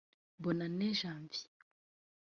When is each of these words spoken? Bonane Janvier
Bonane 0.41 0.95
Janvier 0.97 1.45